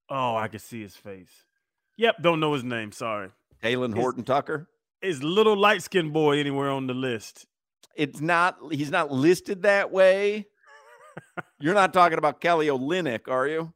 Oh, 0.08 0.36
I 0.36 0.48
can 0.48 0.60
see 0.60 0.80
his 0.80 0.96
face. 0.96 1.44
Yep, 1.96 2.22
don't 2.22 2.40
know 2.40 2.54
his 2.54 2.64
name. 2.64 2.92
Sorry. 2.92 3.30
Talen 3.62 3.94
Horton 3.94 4.24
Tucker. 4.24 4.68
Is 5.02 5.22
little 5.22 5.56
light 5.56 5.82
skinned 5.82 6.12
boy 6.12 6.38
anywhere 6.38 6.70
on 6.70 6.86
the 6.86 6.94
list? 6.94 7.46
It's 7.96 8.20
not, 8.20 8.58
he's 8.70 8.90
not 8.90 9.10
listed 9.12 9.62
that 9.62 9.90
way. 9.92 10.46
You're 11.60 11.74
not 11.74 11.92
talking 11.92 12.16
about 12.18 12.40
Kelly 12.40 12.68
Olynyk, 12.68 13.28
are 13.28 13.46
you? 13.46 13.72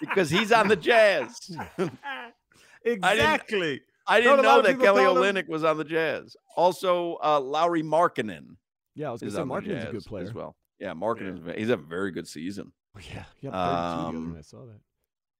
Because 0.00 0.28
he's 0.30 0.50
on 0.52 0.68
the 0.68 0.76
Jazz. 0.76 1.50
exactly. 2.84 3.80
I 4.06 4.20
Not 4.20 4.36
didn't 4.36 4.42
know 4.42 4.62
that 4.62 4.80
Kelly 4.80 5.04
call 5.04 5.22
him- 5.22 5.34
Olynyk 5.36 5.48
was 5.48 5.64
on 5.64 5.78
the 5.78 5.84
Jazz. 5.84 6.36
Also, 6.56 7.16
uh, 7.24 7.40
Lauri 7.40 7.82
Markkanen 7.82 8.56
Yeah, 8.94 9.08
I 9.08 9.12
was 9.12 9.20
going 9.20 9.30
to 9.30 9.36
say 9.36 9.40
on 9.42 9.48
the 9.48 9.54
Martin's 9.54 9.84
a 9.84 9.92
good 9.92 10.04
player. 10.04 10.24
as 10.24 10.34
well. 10.34 10.56
Yeah, 10.78 10.92
Markkanen's 10.92 11.38
ve- 11.40 11.54
he's 11.58 11.70
a 11.70 11.76
very 11.76 12.10
good 12.10 12.28
season. 12.28 12.72
Yeah, 12.96 13.24
he 13.40 13.46
had 13.46 13.52
32 13.52 13.52
the 13.52 13.56
other 13.56 14.08
Um, 14.08 14.36
I 14.38 14.42
saw 14.42 14.66
that. 14.66 14.80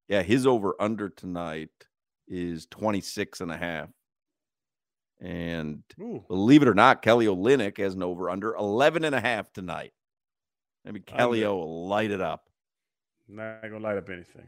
Yeah, 0.09 0.23
his 0.23 0.47
over 0.47 0.75
under 0.81 1.09
tonight 1.09 1.71
is 2.29 2.67
26 2.67 3.41
and 3.41 3.51
a 3.51 3.57
half. 3.57 3.89
And 5.25 5.83
Ooh, 5.99 6.23
believe 6.29 6.61
it 6.61 6.69
or 6.69 6.75
not, 6.75 7.01
Kelly 7.01 7.25
Olynyk 7.25 7.79
has 7.79 7.95
an 7.95 8.03
over 8.03 8.29
under 8.29 8.55
11 8.55 9.05
and 9.05 9.15
a 9.15 9.21
half 9.21 9.51
tonight. 9.55 9.93
Maybe 10.85 11.01
Kelly 11.01 11.47
O 11.47 11.57
will 11.57 11.87
light 11.89 12.11
it 12.11 12.21
up. 12.21 12.51
not 13.27 13.63
gonna 13.63 13.79
light 13.79 13.97
up 13.97 14.11
anything. 14.11 14.47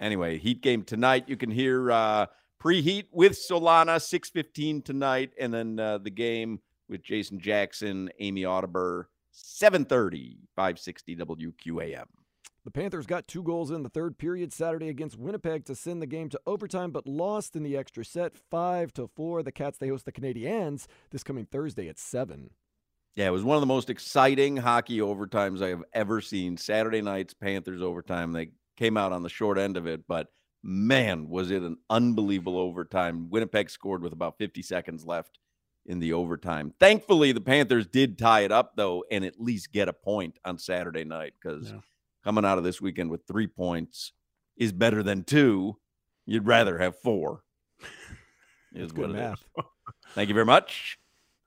Anyway, 0.00 0.36
Heat 0.38 0.62
game 0.62 0.82
tonight. 0.82 1.28
You 1.28 1.36
can 1.36 1.50
hear 1.50 1.92
uh, 1.92 2.26
preheat 2.60 3.04
with 3.12 3.32
Solana 3.32 3.96
6:15 4.00 4.84
tonight, 4.84 5.30
and 5.38 5.54
then 5.54 5.78
uh, 5.78 5.98
the 5.98 6.10
game 6.10 6.60
with 6.88 7.04
Jason 7.04 7.38
Jackson, 7.38 8.10
Amy 8.18 8.42
Audibert, 8.42 9.04
7:30, 9.32 10.38
560 10.56 11.16
WQAM. 11.16 12.06
The 12.66 12.72
Panthers 12.72 13.06
got 13.06 13.28
two 13.28 13.44
goals 13.44 13.70
in 13.70 13.84
the 13.84 13.88
third 13.88 14.18
period 14.18 14.52
Saturday 14.52 14.88
against 14.88 15.16
Winnipeg 15.16 15.64
to 15.66 15.76
send 15.76 16.02
the 16.02 16.06
game 16.06 16.28
to 16.30 16.40
overtime, 16.48 16.90
but 16.90 17.06
lost 17.06 17.54
in 17.54 17.62
the 17.62 17.76
extra 17.76 18.04
set, 18.04 18.36
five 18.36 18.92
to 18.94 19.06
four. 19.06 19.44
The 19.44 19.52
Cats 19.52 19.78
they 19.78 19.86
host 19.86 20.04
the 20.04 20.10
Canadiens 20.10 20.88
this 21.12 21.22
coming 21.22 21.46
Thursday 21.46 21.88
at 21.88 21.96
seven. 21.96 22.50
Yeah, 23.14 23.28
it 23.28 23.30
was 23.30 23.44
one 23.44 23.56
of 23.56 23.60
the 23.60 23.68
most 23.68 23.88
exciting 23.88 24.56
hockey 24.56 24.98
overtimes 24.98 25.62
I 25.62 25.68
have 25.68 25.84
ever 25.92 26.20
seen. 26.20 26.56
Saturday 26.56 27.00
night's 27.00 27.34
Panthers 27.34 27.82
overtime. 27.82 28.32
They 28.32 28.50
came 28.76 28.96
out 28.96 29.12
on 29.12 29.22
the 29.22 29.28
short 29.28 29.58
end 29.58 29.76
of 29.76 29.86
it, 29.86 30.08
but 30.08 30.26
man, 30.64 31.28
was 31.28 31.52
it 31.52 31.62
an 31.62 31.76
unbelievable 31.88 32.58
overtime. 32.58 33.30
Winnipeg 33.30 33.70
scored 33.70 34.02
with 34.02 34.12
about 34.12 34.38
50 34.38 34.62
seconds 34.62 35.06
left 35.06 35.38
in 35.86 36.00
the 36.00 36.14
overtime. 36.14 36.74
Thankfully, 36.80 37.30
the 37.30 37.40
Panthers 37.40 37.86
did 37.86 38.18
tie 38.18 38.40
it 38.40 38.50
up, 38.50 38.72
though, 38.74 39.04
and 39.08 39.24
at 39.24 39.40
least 39.40 39.70
get 39.70 39.88
a 39.88 39.92
point 39.92 40.40
on 40.44 40.58
Saturday 40.58 41.04
night 41.04 41.34
because 41.40 41.70
yeah. 41.70 41.78
Coming 42.26 42.44
out 42.44 42.58
of 42.58 42.64
this 42.64 42.80
weekend 42.80 43.08
with 43.08 43.24
three 43.28 43.46
points 43.46 44.12
is 44.56 44.72
better 44.72 45.00
than 45.00 45.22
two. 45.22 45.76
You'd 46.26 46.44
rather 46.44 46.76
have 46.78 46.98
four. 46.98 47.42
Is 48.74 48.90
good 48.90 49.10
math. 49.10 49.44
Is. 49.56 49.64
Thank 50.14 50.28
you 50.28 50.34
very 50.34 50.44
much. 50.44 50.98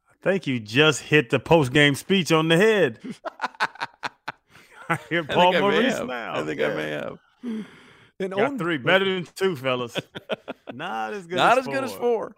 I 0.09 0.13
think 0.23 0.47
you 0.47 0.57
just 0.57 1.01
hit 1.01 1.31
the 1.31 1.39
post 1.39 1.73
game 1.73 1.95
speech 1.95 2.31
on 2.31 2.47
the 2.47 2.55
head. 2.55 2.99
I 4.89 4.97
hear 5.09 5.25
Paul 5.25 5.53
I 5.53 5.59
Maurice 5.59 5.99
now. 5.99 6.39
I 6.39 6.45
think 6.45 6.61
yeah. 6.61 6.67
I 6.67 6.75
may 6.75 6.89
have. 6.91 7.19
And 8.21 8.31
Got 8.31 8.57
three 8.57 8.77
better 8.77 9.05
than 9.05 9.27
two, 9.35 9.57
fellas. 9.57 9.97
Not 10.73 11.13
as 11.13 11.27
good. 11.27 11.35
Not 11.35 11.57
as, 11.57 11.67
as 11.67 11.73
good 11.73 11.83
as 11.83 11.93
four. 11.93 12.33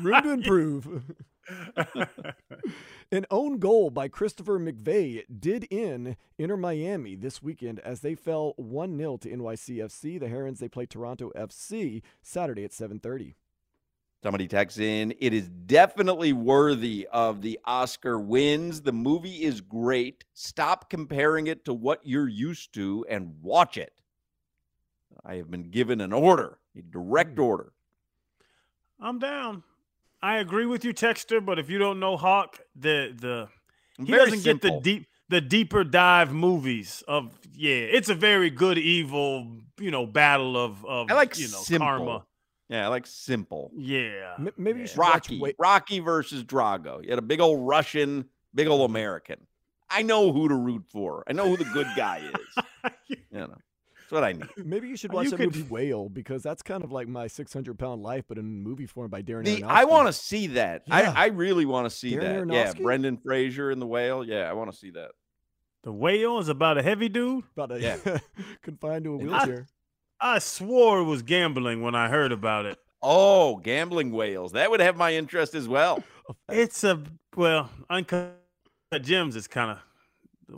Room 0.00 0.22
to 0.22 0.30
improve. 0.30 1.02
An 3.12 3.26
own 3.30 3.58
goal 3.58 3.90
by 3.90 4.08
Christopher 4.08 4.58
McVey 4.58 5.24
did 5.40 5.64
in 5.64 6.16
Inter 6.38 6.56
Miami 6.56 7.16
this 7.16 7.42
weekend 7.42 7.80
as 7.80 8.00
they 8.00 8.14
fell 8.14 8.54
1-0 8.58 9.20
to 9.20 9.28
NYCFC. 9.28 10.20
The 10.20 10.28
Herons 10.28 10.60
they 10.60 10.68
play 10.68 10.86
Toronto 10.86 11.30
FC 11.36 12.02
Saturday 12.22 12.64
at 12.64 12.72
7:30. 12.72 13.34
Somebody 14.22 14.48
texts 14.48 14.78
in, 14.78 15.14
it 15.18 15.32
is 15.32 15.48
definitely 15.48 16.34
worthy 16.34 17.08
of 17.10 17.40
the 17.40 17.58
Oscar 17.64 18.20
wins. 18.20 18.82
The 18.82 18.92
movie 18.92 19.44
is 19.44 19.62
great. 19.62 20.24
Stop 20.34 20.90
comparing 20.90 21.46
it 21.46 21.64
to 21.64 21.72
what 21.72 22.00
you're 22.04 22.28
used 22.28 22.74
to 22.74 23.06
and 23.08 23.36
watch 23.40 23.78
it. 23.78 23.94
I 25.24 25.36
have 25.36 25.50
been 25.50 25.70
given 25.70 26.02
an 26.02 26.12
order, 26.12 26.58
a 26.76 26.82
direct 26.82 27.36
hmm. 27.36 27.44
order. 27.44 27.72
I'm 29.00 29.18
down. 29.18 29.62
I 30.22 30.36
agree 30.38 30.66
with 30.66 30.84
you, 30.84 30.92
Texter, 30.92 31.44
but 31.44 31.58
if 31.58 31.70
you 31.70 31.78
don't 31.78 31.98
know 32.00 32.16
Hawk, 32.16 32.60
the 32.76 33.14
the 33.18 33.48
he 34.04 34.12
doesn't 34.12 34.40
simple. 34.40 34.70
get 34.70 34.84
the 34.84 34.90
deep 34.98 35.06
the 35.28 35.40
deeper 35.40 35.84
dive 35.84 36.32
movies 36.32 37.02
of 37.08 37.32
yeah, 37.54 37.74
it's 37.76 38.08
a 38.08 38.14
very 38.14 38.50
good 38.50 38.78
evil, 38.78 39.46
you 39.78 39.90
know, 39.90 40.06
battle 40.06 40.56
of 40.56 40.84
of 40.84 41.10
I 41.10 41.14
like 41.14 41.38
you 41.38 41.46
know 41.48 41.58
simple. 41.58 41.86
karma. 41.86 42.26
Yeah, 42.68 42.84
I 42.84 42.88
like 42.88 43.06
simple. 43.06 43.72
Yeah. 43.76 44.34
M- 44.38 44.52
maybe 44.56 44.80
you 44.80 44.86
should 44.86 44.98
Rocky. 44.98 45.40
watch 45.40 45.54
Rocky 45.58 45.98
versus 45.98 46.44
Drago. 46.44 47.02
You 47.02 47.10
had 47.10 47.18
a 47.18 47.22
big 47.22 47.40
old 47.40 47.66
Russian, 47.66 48.26
big 48.54 48.68
old 48.68 48.88
American. 48.88 49.38
I 49.88 50.02
know 50.02 50.32
who 50.32 50.48
to 50.48 50.54
root 50.54 50.84
for. 50.86 51.24
I 51.26 51.32
know 51.32 51.48
who 51.48 51.56
the 51.56 51.64
good 51.64 51.88
guy 51.96 52.22
is. 52.32 52.92
you 53.08 53.16
know, 53.32 53.56
that's 54.10 54.20
what 54.20 54.24
I 54.24 54.32
need. 54.32 54.48
Maybe 54.66 54.88
you 54.88 54.96
should 54.96 55.12
watch 55.12 55.26
you 55.26 55.30
the 55.30 55.36
could... 55.36 55.46
movie 55.46 55.62
Whale 55.62 56.08
because 56.08 56.42
that's 56.42 56.62
kind 56.62 56.82
of 56.82 56.90
like 56.90 57.06
my 57.08 57.26
600 57.26 57.78
pound 57.78 58.02
life, 58.02 58.24
but 58.28 58.38
in 58.38 58.62
movie 58.62 58.86
form 58.86 59.08
by 59.08 59.22
Darren. 59.22 59.44
The, 59.44 59.62
I 59.62 59.84
want 59.84 60.08
to 60.08 60.12
see 60.12 60.48
that. 60.48 60.82
Yeah. 60.86 61.12
I, 61.16 61.24
I 61.24 61.26
really 61.28 61.64
want 61.64 61.88
to 61.88 61.90
see 61.90 62.12
Darren 62.12 62.48
that. 62.48 62.74
Aronofsky? 62.74 62.78
Yeah, 62.78 62.82
Brendan 62.82 63.16
Fraser 63.18 63.70
in 63.70 63.78
the 63.78 63.86
Whale. 63.86 64.24
Yeah, 64.24 64.50
I 64.50 64.52
want 64.52 64.70
to 64.72 64.76
see 64.76 64.90
that. 64.90 65.12
The 65.84 65.92
Whale 65.92 66.38
is 66.40 66.48
about 66.48 66.76
a 66.76 66.82
heavy 66.82 67.08
dude. 67.08 67.44
About 67.56 67.72
a 67.72 67.80
yeah, 67.80 67.96
confined 68.62 69.04
to 69.04 69.14
a 69.14 69.16
wheelchair. 69.16 69.66
I 70.20 70.38
swore 70.40 71.00
it 71.00 71.04
was 71.04 71.22
gambling 71.22 71.80
when 71.80 71.94
I 71.94 72.08
heard 72.08 72.32
about 72.32 72.66
it. 72.66 72.78
Oh, 73.02 73.56
gambling 73.56 74.12
whales. 74.12 74.52
That 74.52 74.70
would 74.70 74.80
have 74.80 74.94
my 74.94 75.14
interest 75.14 75.54
as 75.54 75.66
well. 75.66 76.04
Oh, 76.28 76.34
it's 76.50 76.84
a 76.84 77.02
well, 77.34 77.70
uncut 77.88 78.36
gems 79.00 79.36
is 79.36 79.46
kind 79.48 79.70
of 79.70 79.78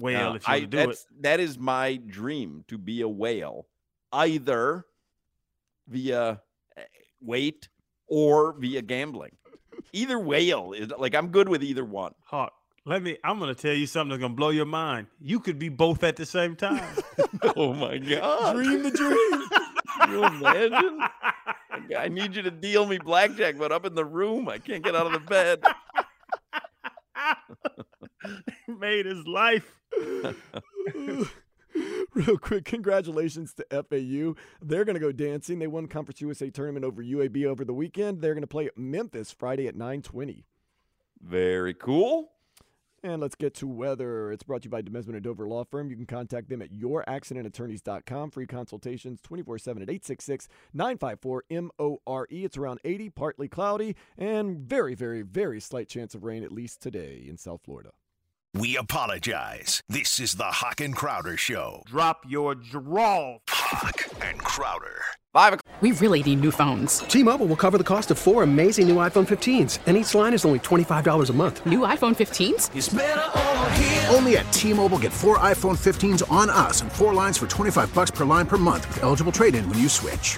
whale 0.01 0.35
if 0.35 0.47
you 0.47 0.55
I, 0.55 0.61
do 0.61 0.91
it. 0.91 0.99
That 1.21 1.41
is 1.41 1.59
my 1.59 1.97
dream 1.97 2.65
to 2.69 2.79
be 2.79 3.01
a 3.01 3.09
whale, 3.09 3.67
either 4.13 4.87
via 5.89 6.41
eh, 6.77 6.83
weight 7.21 7.69
or 8.07 8.55
via 8.59 8.83
gambling. 8.83 9.37
Either 9.93 10.19
whale 10.19 10.73
is 10.73 10.91
like 10.99 11.15
I'm 11.15 11.29
good 11.29 11.49
with 11.49 11.63
either 11.63 11.85
one. 11.85 12.15
Hawk, 12.25 12.53
let 12.85 13.03
me. 13.03 13.17
I'm 13.25 13.39
to 13.55 13.61
tell 13.61 13.75
you 13.75 13.87
something 13.87 14.11
that's 14.11 14.21
to 14.31 14.37
blow 14.37 14.51
your 14.51 14.67
mind. 14.67 15.07
You 15.21 15.41
could 15.41 15.59
be 15.59 15.69
both 15.69 16.03
at 16.03 16.17
the 16.17 16.27
same 16.27 16.57
time. 16.57 16.85
oh 17.57 17.73
my 17.73 17.99
god! 17.99 18.57
Dream 18.57 18.83
the 18.83 18.91
dream. 18.91 19.43
You 20.09 20.25
imagine? 20.25 20.99
I 21.97 22.09
need 22.09 22.35
you 22.35 22.43
to 22.43 22.51
deal 22.51 22.87
me 22.87 22.99
blackjack, 22.99 23.57
but 23.59 23.73
up 23.73 23.87
in 23.87 23.95
the 23.95 24.05
room, 24.05 24.49
I 24.49 24.59
can't 24.59 24.83
get 24.83 24.95
out 24.95 25.07
of 25.07 25.13
the 25.13 25.21
bed. 25.21 25.63
Made 28.81 29.07
his 29.07 29.27
life. 29.27 29.82
Real 32.15 32.37
quick, 32.37 32.67
congratulations 32.67 33.55
to 33.55 33.65
FAU. 33.71 34.35
They're 34.61 34.85
going 34.85 34.95
to 34.95 35.01
go 35.01 35.13
dancing. 35.13 35.59
They 35.59 35.67
won 35.67 35.87
Conference 35.87 36.21
USA 36.21 36.51
tournament 36.51 36.85
over 36.85 37.03
UAB 37.03 37.47
over 37.47 37.65
the 37.65 37.73
weekend. 37.73 38.21
They're 38.21 38.35
going 38.35 38.43
to 38.43 38.47
play 38.47 38.69
Memphis 38.77 39.33
Friday 39.33 39.67
at 39.67 39.75
9:20. 39.75 40.45
Very 41.21 41.73
cool. 41.75 42.33
And 43.05 43.21
let's 43.21 43.35
get 43.35 43.55
to 43.55 43.67
weather. 43.67 44.31
It's 44.31 44.45
brought 44.45 44.63
to 44.63 44.67
you 44.67 44.71
by 44.71 44.81
Demesmin 44.81 45.15
and 45.15 45.23
Dover 45.23 45.49
Law 45.49 45.65
Firm. 45.65 45.91
You 45.91 45.97
can 45.97 46.07
contact 46.07 46.49
them 46.49 46.63
at 46.63 46.71
youraccidentattorneys.com. 46.71 48.31
Free 48.31 48.47
consultations 48.47 49.21
24 49.23 49.59
7 49.59 49.83
at 49.83 49.91
866 49.91 50.49
954 50.73 51.45
MORE. 51.51 52.27
It's 52.31 52.57
around 52.57 52.79
80, 52.85 53.11
partly 53.11 53.49
cloudy, 53.49 53.97
and 54.17 54.59
very, 54.59 54.95
very, 54.95 55.23
very 55.23 55.61
slight 55.61 55.89
chance 55.89 56.15
of 56.15 56.23
rain, 56.23 56.45
at 56.45 56.53
least 56.53 56.81
today 56.81 57.25
in 57.27 57.37
South 57.37 57.63
Florida. 57.65 57.91
We 58.55 58.77
apologize. 58.77 59.81
This 59.89 60.21
is 60.21 60.35
the 60.35 60.45
Hawk 60.45 60.83
and 60.83 60.95
Crowder 60.95 61.39
Show. 61.39 61.83
Drop 61.87 62.23
your 62.29 62.55
draw. 62.55 63.39
Hawk 63.49 64.07
and 64.21 64.39
Crowder. 64.41 65.01
Five 65.33 65.55
o'clock. 65.55 65.81
We 65.81 65.93
really 65.93 66.23
need 66.23 66.43
new 66.43 66.51
phones. 66.51 66.99
T 67.09 67.23
Mobile 67.23 67.47
will 67.47 67.57
cover 67.57 67.79
the 67.79 67.85
cost 67.85 68.11
of 68.11 68.19
four 68.19 68.43
amazing 68.43 68.87
new 68.87 68.97
iPhone 68.97 69.27
15s, 69.27 69.79
and 69.87 69.97
each 69.97 70.15
line 70.15 70.35
is 70.35 70.45
only 70.45 70.59
$25 70.59 71.31
a 71.31 71.33
month. 71.33 71.65
New 71.65 71.81
iPhone 71.81 72.15
15s? 72.15 74.15
Only 74.15 74.37
at 74.37 74.53
T 74.53 74.75
Mobile 74.75 74.99
get 74.99 75.15
four 75.15 75.39
iPhone 75.39 75.79
15s 75.79 76.31
on 76.31 76.51
us 76.51 76.83
and 76.83 76.93
four 76.93 77.15
lines 77.15 77.39
for 77.39 77.47
25 77.47 77.95
bucks 77.95 78.11
per 78.11 78.27
line 78.27 78.47
per 78.47 78.59
month 78.59 78.87
with 78.89 79.03
eligible 79.03 79.33
trade 79.33 79.55
in 79.55 79.67
when 79.71 79.79
you 79.79 79.89
switch. 79.89 80.37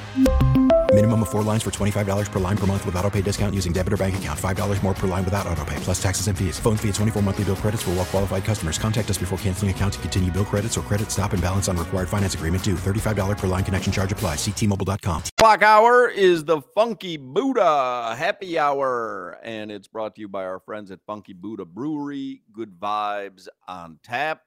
Minimum 0.95 1.23
of 1.23 1.29
four 1.29 1.43
lines 1.43 1.65
for 1.65 1.71
$25 1.71 2.31
per 2.31 2.39
line 2.39 2.57
per 2.57 2.67
month 2.67 2.87
with 2.87 2.95
auto 2.95 3.11
pay 3.11 3.21
discount 3.21 3.53
using 3.53 3.73
debit 3.73 3.93
or 3.93 3.97
bank 3.97 4.17
account. 4.17 4.39
$5 4.39 4.83
more 4.85 4.95
per 4.95 5.09
line 5.09 5.25
without 5.25 5.49
auto 5.49 5.65
pay, 5.65 5.75
plus 5.77 6.01
taxes 6.01 6.29
and 6.29 6.39
fees. 6.39 6.61
Phone 6.61 6.77
fee 6.77 6.89
at 6.89 6.95
24 6.95 7.21
monthly 7.21 7.43
bill 7.43 7.57
credits 7.57 7.83
for 7.83 7.91
all 7.91 7.97
well 7.97 8.05
qualified 8.05 8.45
customers. 8.45 8.79
Contact 8.79 9.11
us 9.11 9.19
before 9.19 9.37
canceling 9.39 9.73
account 9.73 9.95
to 9.95 9.99
continue 9.99 10.31
bill 10.31 10.45
credits 10.45 10.79
or 10.79 10.83
credit 10.83 11.11
stop 11.11 11.33
and 11.33 11.43
balance 11.43 11.67
on 11.67 11.77
required 11.77 12.09
finance 12.09 12.35
agreement 12.35 12.63
due. 12.63 12.77
$35 12.77 13.37
per 13.37 13.49
line 13.49 13.65
connection 13.65 13.93
charge 13.93 14.13
apply. 14.13 14.37
Ctmobile.com. 14.37 15.25
Clock 15.37 15.63
hour 15.65 16.09
is 16.09 16.45
the 16.45 16.61
Funky 16.77 17.17
Buddha 17.17 18.15
happy 18.17 18.57
hour, 18.57 19.37
and 19.43 19.73
it's 19.73 19.89
brought 19.89 20.15
to 20.15 20.21
you 20.21 20.29
by 20.29 20.45
our 20.45 20.61
friends 20.61 20.93
at 20.93 21.01
Funky 21.09 21.33
Buddha 21.33 21.65
Brewery. 21.65 22.43
Good 22.53 22.79
vibes 22.79 23.49
on 23.67 23.99
tap. 24.05 24.43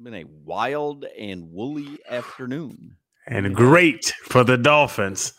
Been 0.00 0.14
a 0.14 0.24
wild 0.44 1.04
and 1.18 1.50
woolly 1.50 1.98
afternoon. 2.08 2.96
And 3.26 3.56
great 3.56 4.12
for 4.22 4.44
the 4.44 4.56
Dolphins. 4.56 5.34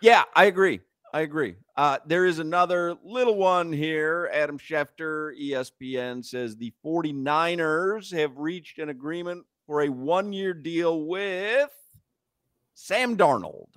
Yeah, 0.00 0.24
I 0.34 0.44
agree. 0.44 0.80
I 1.12 1.20
agree. 1.22 1.56
Uh, 1.76 1.98
there 2.06 2.26
is 2.26 2.38
another 2.38 2.96
little 3.02 3.36
one 3.36 3.72
here. 3.72 4.30
Adam 4.32 4.58
Schefter, 4.58 5.32
ESPN, 5.40 6.24
says 6.24 6.56
the 6.56 6.72
49ers 6.84 8.12
have 8.16 8.36
reached 8.36 8.78
an 8.78 8.88
agreement 8.88 9.44
for 9.66 9.82
a 9.82 9.88
one 9.88 10.32
year 10.32 10.52
deal 10.52 11.04
with 11.06 11.70
Sam 12.74 13.16
Darnold. 13.16 13.68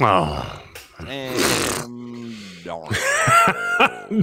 Oh. 0.00 0.62
Sam 0.98 2.34
Darnold. 2.62 2.96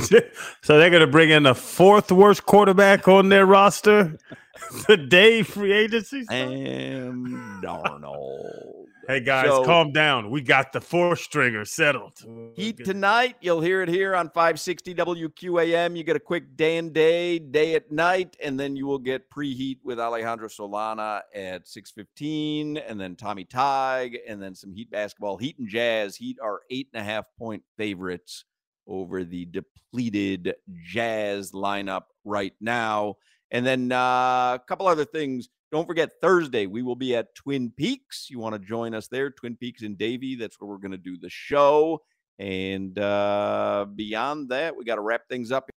so 0.62 0.77
they're 0.77 0.89
going 0.89 1.01
to 1.01 1.07
bring 1.07 1.29
in 1.29 1.43
the 1.43 1.55
fourth 1.55 2.12
worst 2.12 2.45
quarterback 2.45 3.07
on 3.07 3.29
their 3.29 3.45
roster 3.45 4.17
the 4.88 4.97
day 4.97 5.43
free 5.43 5.74
agency. 5.74 6.24
Sam 6.25 7.62
Darnold. 7.63 8.87
Hey 9.07 9.21
guys, 9.21 9.45
so, 9.45 9.63
calm 9.63 9.93
down. 9.93 10.29
We 10.29 10.41
got 10.41 10.73
the 10.73 10.81
four 10.81 11.15
stringer 11.15 11.63
settled. 11.63 12.17
Heat 12.55 12.83
tonight. 12.83 13.37
You'll 13.39 13.61
hear 13.61 13.81
it 13.81 13.87
here 13.87 14.13
on 14.13 14.27
560 14.27 14.93
WQAM. 14.95 15.95
You 15.95 16.03
get 16.03 16.17
a 16.17 16.19
quick 16.19 16.57
day 16.57 16.75
and 16.75 16.91
day, 16.91 17.39
day 17.39 17.75
at 17.75 17.89
night, 17.89 18.35
and 18.43 18.59
then 18.59 18.75
you 18.75 18.85
will 18.85 18.99
get 18.99 19.29
preheat 19.31 19.77
with 19.81 19.97
Alejandro 19.97 20.49
Solana 20.49 21.21
at 21.33 21.69
6:15, 21.69 22.75
and 22.85 22.99
then 22.99 23.15
Tommy 23.15 23.45
Tig, 23.45 24.19
and 24.27 24.43
then 24.43 24.53
some 24.53 24.73
Heat 24.73 24.91
basketball. 24.91 25.37
Heat 25.37 25.57
and 25.57 25.69
Jazz. 25.69 26.17
Heat 26.17 26.37
are 26.43 26.63
eight 26.69 26.89
and 26.93 27.01
a 27.01 27.05
half 27.05 27.27
point 27.37 27.63
favorites 27.77 28.43
over 28.87 29.23
the 29.23 29.45
depleted 29.45 30.53
Jazz 30.83 31.53
lineup 31.53 32.03
right 32.25 32.55
now. 32.59 33.15
And 33.51 33.65
then 33.65 33.89
uh, 33.93 34.55
a 34.55 34.61
couple 34.67 34.87
other 34.87 35.05
things. 35.05 35.47
Don't 35.71 35.86
forget 35.86 36.12
Thursday, 36.21 36.65
we 36.65 36.81
will 36.81 36.95
be 36.95 37.15
at 37.15 37.36
Twin 37.36 37.71
Peaks. 37.71 38.29
You 38.29 38.39
want 38.39 38.53
to 38.53 38.59
join 38.59 38.93
us 38.93 39.07
there, 39.09 39.29
Twin 39.29 39.57
Peaks 39.57 39.81
in 39.83 39.95
Davie. 39.95 40.36
That's 40.36 40.59
where 40.59 40.69
we're 40.69 40.77
going 40.77 40.91
to 40.91 40.97
do 40.97 41.17
the 41.17 41.29
show. 41.29 42.03
And 42.39 42.97
uh, 42.97 43.86
beyond 43.93 44.50
that, 44.50 44.75
we 44.77 44.86
got 44.86 44.95
to 44.95 45.01
wrap 45.01 45.27
things 45.27 45.51
up. 45.51 45.69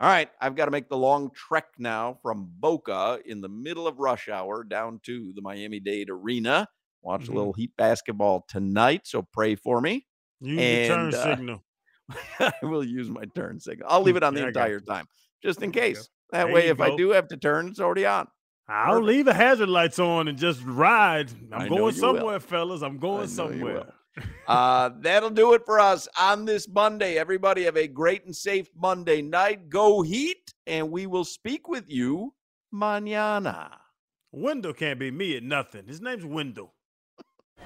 All 0.00 0.08
right, 0.08 0.30
I've 0.40 0.54
got 0.56 0.66
to 0.66 0.70
make 0.70 0.88
the 0.88 0.96
long 0.96 1.30
trek 1.34 1.66
now 1.78 2.18
from 2.22 2.50
Boca 2.58 3.20
in 3.24 3.40
the 3.40 3.48
middle 3.48 3.86
of 3.86 3.98
rush 3.98 4.28
hour 4.28 4.64
down 4.64 5.00
to 5.04 5.32
the 5.34 5.42
Miami 5.42 5.80
Dade 5.80 6.10
Arena. 6.10 6.68
Watch 7.02 7.22
Mhm. 7.22 7.28
a 7.28 7.32
little 7.32 7.52
Heat 7.52 7.76
basketball 7.76 8.44
tonight, 8.48 9.06
so 9.06 9.22
pray 9.22 9.54
for 9.56 9.80
me. 9.80 10.06
Use 10.40 10.58
the 10.58 10.88
turn 10.88 11.14
uh, 11.14 11.24
signal. 11.36 11.64
I 12.40 12.52
will 12.62 12.84
use 12.84 13.08
my 13.08 13.24
turn 13.34 13.58
signal. 13.60 13.88
I'll 13.90 14.02
leave 14.02 14.16
it 14.16 14.22
on 14.22 14.34
the 14.34 14.40
Yeah, 14.42 14.48
entire 14.48 14.80
time, 14.80 15.06
just 15.42 15.62
in 15.62 15.70
go. 15.70 15.80
case. 15.80 16.08
That 16.30 16.44
There 16.46 16.54
way, 16.54 16.68
if 16.68 16.80
I 16.80 16.90
do 16.96 17.10
have 17.10 17.28
to 17.28 17.36
turn, 17.36 17.68
it's 17.68 17.80
already 17.80 18.06
on. 18.06 18.28
I'll 18.72 19.00
Perfect. 19.00 19.06
leave 19.06 19.24
the 19.26 19.34
hazard 19.34 19.68
lights 19.68 19.98
on 19.98 20.28
and 20.28 20.38
just 20.38 20.62
ride. 20.64 21.30
I 21.52 21.64
I'm 21.64 21.68
know 21.68 21.68
going 21.68 21.78
you 21.78 21.84
will. 21.84 21.92
somewhere, 22.16 22.40
fellas. 22.40 22.82
I'm 22.82 22.98
going 22.98 23.28
somewhere. 23.28 23.92
Uh, 24.46 24.90
that'll 25.00 25.30
do 25.30 25.52
it 25.54 25.62
for 25.66 25.78
us 25.78 26.08
on 26.18 26.44
this 26.44 26.68
Monday. 26.68 27.16
Everybody 27.18 27.64
have 27.64 27.76
a 27.76 27.86
great 27.86 28.24
and 28.24 28.34
safe 28.34 28.68
Monday 28.76 29.22
night. 29.22 29.68
Go 29.68 30.02
Heat, 30.02 30.52
and 30.66 30.90
we 30.90 31.06
will 31.06 31.24
speak 31.24 31.68
with 31.68 31.84
you 31.88 32.34
mañana. 32.74 33.70
Wendell 34.32 34.72
can't 34.72 34.98
be 34.98 35.10
me 35.10 35.36
at 35.36 35.42
nothing. 35.42 35.86
His 35.86 36.00
name's 36.00 36.24
Wendell. 36.24 36.72